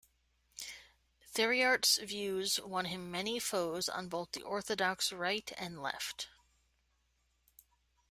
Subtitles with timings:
[1.31, 6.27] Thiriart's views won him many foes, on both the orthodox right and left.